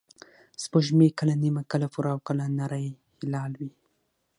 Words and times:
سپوږمۍ 0.63 1.09
کله 1.19 1.33
نیمه، 1.43 1.61
کله 1.71 1.87
پوره، 1.93 2.09
او 2.13 2.19
کله 2.27 2.43
نری 2.57 2.85
هلال 3.19 3.51
وي 3.59 3.71